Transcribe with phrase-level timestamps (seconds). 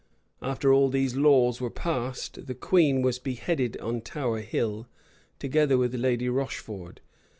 [0.27, 4.87] [*] After all these laws were passed, the queen was beheaded on Tower Hill,
[5.37, 7.01] together with Lady Rocheford.